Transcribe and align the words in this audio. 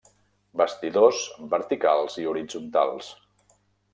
Bastidors, 0.61 1.19
verticals 1.51 2.17
i 2.23 2.27
horitzontals. 2.31 3.13